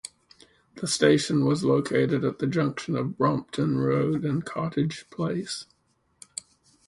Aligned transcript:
The 0.77 0.87
station 0.87 1.45
was 1.45 1.63
located 1.63 2.25
at 2.25 2.39
the 2.39 2.47
junction 2.47 2.95
of 2.95 3.19
Brompton 3.19 3.77
Road 3.77 4.25
and 4.25 4.43
Cottage 4.43 5.07
Place. 5.11 5.67